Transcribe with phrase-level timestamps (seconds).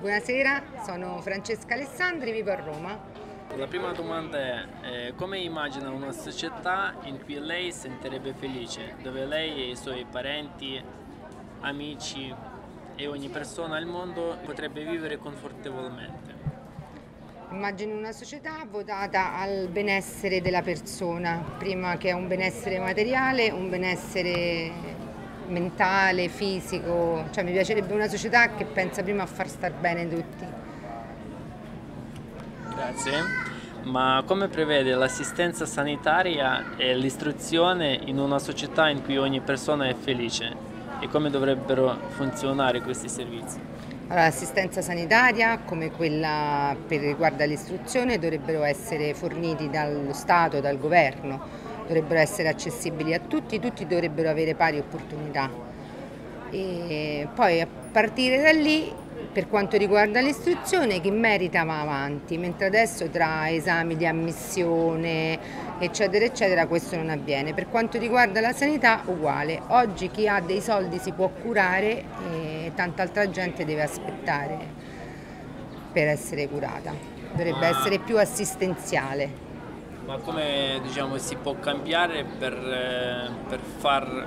[0.00, 2.96] Buonasera, sono Francesca Alessandri, vivo a Roma.
[3.56, 8.94] La prima domanda è eh, come immagina una società in cui lei si sentirebbe felice,
[9.02, 10.80] dove lei e i suoi parenti,
[11.62, 12.32] amici
[12.94, 16.36] e ogni persona al mondo potrebbe vivere confortevolmente?
[17.50, 23.68] Immagino una società votata al benessere della persona, prima che a un benessere materiale, un
[23.68, 24.97] benessere
[25.48, 30.46] mentale, fisico, cioè mi piacerebbe una società che pensa prima a far star bene tutti.
[32.74, 33.46] Grazie.
[33.82, 39.94] Ma come prevede l'assistenza sanitaria e l'istruzione in una società in cui ogni persona è
[39.94, 40.54] felice?
[41.00, 43.58] E come dovrebbero funzionare questi servizi?
[44.08, 51.66] Allora, l'assistenza sanitaria, come quella per riguarda l'istruzione, dovrebbero essere forniti dallo Stato, dal governo
[51.88, 55.50] dovrebbero essere accessibili a tutti, tutti dovrebbero avere pari opportunità.
[56.50, 58.92] E poi a partire da lì,
[59.32, 65.38] per quanto riguarda l'istruzione, chi merita va avanti, mentre adesso tra esami di ammissione,
[65.78, 67.54] eccetera, eccetera, questo non avviene.
[67.54, 69.60] Per quanto riguarda la sanità, uguale.
[69.68, 74.58] Oggi chi ha dei soldi si può curare e tanta altra gente deve aspettare
[75.92, 76.92] per essere curata.
[77.32, 79.47] Dovrebbe essere più assistenziale.
[80.08, 84.26] Ma come diciamo, si può cambiare per, eh, per far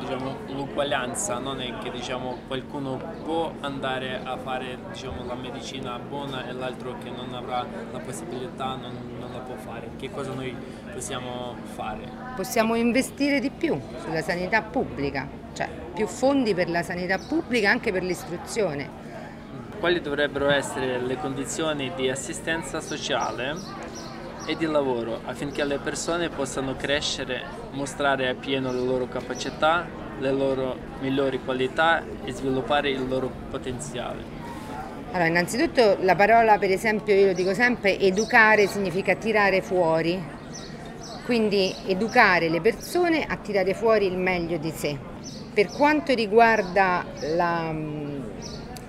[0.00, 1.38] diciamo, l'uguaglianza?
[1.38, 6.96] Non è che diciamo, qualcuno può andare a fare diciamo, la medicina buona e l'altro
[6.98, 9.90] che non avrà la possibilità non, non la può fare.
[9.96, 10.52] Che cosa noi
[10.92, 12.10] possiamo fare?
[12.34, 17.92] Possiamo investire di più sulla sanità pubblica, cioè più fondi per la sanità pubblica anche
[17.92, 18.98] per l'istruzione.
[19.78, 24.09] Quali dovrebbero essere le condizioni di assistenza sociale
[24.50, 29.86] e di lavoro affinché le persone possano crescere, mostrare appieno le loro capacità,
[30.18, 34.38] le loro migliori qualità e sviluppare il loro potenziale.
[35.12, 40.20] Allora, innanzitutto la parola, per esempio, io lo dico sempre, educare significa tirare fuori,
[41.24, 44.98] quindi educare le persone a tirare fuori il meglio di sé.
[45.54, 47.04] Per quanto riguarda
[47.36, 47.72] la,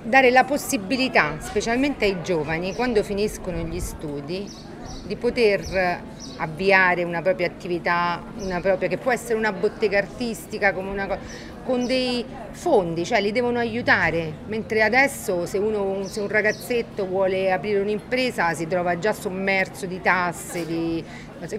[0.01, 4.69] dare la possibilità, specialmente ai giovani, quando finiscono gli studi,
[5.11, 5.99] di poter
[6.37, 11.19] avviare una propria attività, una propria, che può essere una bottega artistica, una,
[11.65, 17.51] con dei fondi, cioè li devono aiutare, mentre adesso se, uno, se un ragazzetto vuole
[17.51, 21.03] aprire un'impresa si trova già sommerso di tasse, di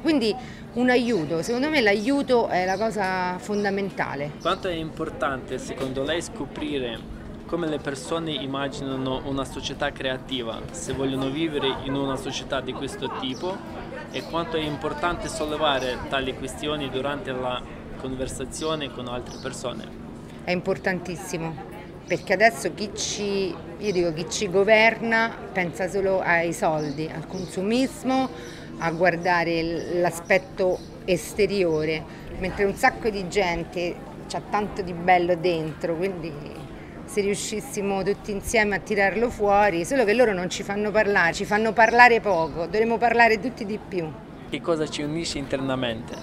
[0.01, 0.35] quindi
[0.75, 4.31] un aiuto, secondo me l'aiuto è la cosa fondamentale.
[4.41, 7.21] Quanto è importante secondo lei scoprire
[7.53, 13.13] come le persone immaginano una società creativa, se vogliono vivere in una società di questo
[13.21, 13.55] tipo
[14.11, 17.61] e quanto è importante sollevare tali questioni durante la
[17.99, 19.87] conversazione con altre persone.
[20.45, 21.55] È importantissimo
[22.07, 28.31] perché adesso chi ci, dico, chi ci governa pensa solo ai soldi, al consumismo,
[28.79, 32.03] a guardare l'aspetto esteriore,
[32.39, 33.95] mentre un sacco di gente
[34.33, 36.61] ha tanto di bello dentro, quindi
[37.13, 41.45] se riuscissimo tutti insieme a tirarlo fuori, solo che loro non ci fanno parlare, ci
[41.45, 44.11] fanno parlare poco, dovremmo parlare tutti di più.
[44.49, 46.15] Che cosa ci unisce internamente?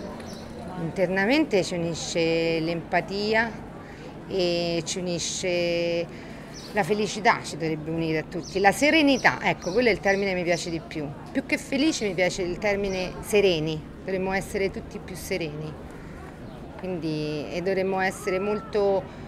[0.81, 3.51] Internamente ci unisce l'empatia
[4.27, 6.07] e ci unisce
[6.71, 10.37] la felicità, ci dovrebbe unire a tutti, la serenità, ecco, quello è il termine che
[10.37, 11.07] mi piace di più.
[11.31, 15.71] Più che felici mi piace il termine sereni, dovremmo essere tutti più sereni.
[16.79, 19.27] Quindi, e dovremmo essere molto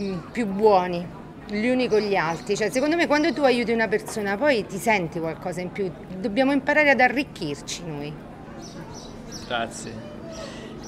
[0.00, 1.18] Mm, più buoni
[1.50, 2.56] gli uni con gli altri.
[2.56, 6.52] Cioè, secondo me quando tu aiuti una persona poi ti senti qualcosa in più, dobbiamo
[6.52, 8.12] imparare ad arricchirci noi.
[9.46, 9.92] Grazie.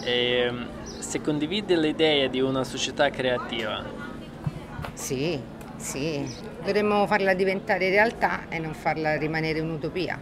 [0.03, 0.13] E,
[0.47, 0.69] ehm,
[1.01, 3.85] se condivide l'idea di una società creativa?
[4.95, 5.41] Sì,
[5.77, 6.25] sì,
[6.65, 10.19] dovremmo farla diventare realtà e non farla rimanere un'utopia.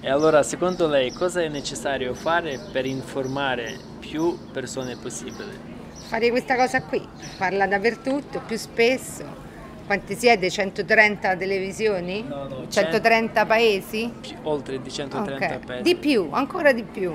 [0.00, 5.75] E allora, secondo lei, cosa è necessario fare per informare più persone possibile?
[6.06, 7.06] Fare questa cosa qui,
[7.36, 9.44] farla dappertutto, più spesso.
[9.86, 10.50] Quanti siete?
[10.50, 12.24] 130 televisioni?
[12.26, 14.12] No, no, 130 paesi?
[14.42, 15.58] Oltre di 130 okay.
[15.64, 15.82] paesi.
[15.82, 17.12] Di più, ancora di più.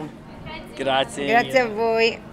[0.76, 1.26] Grazie.
[1.26, 2.31] Grazie a voi.